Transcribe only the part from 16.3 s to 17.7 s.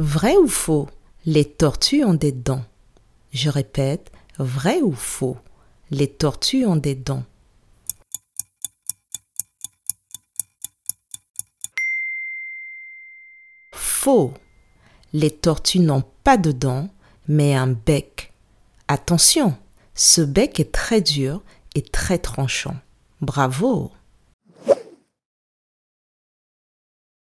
de dents, mais un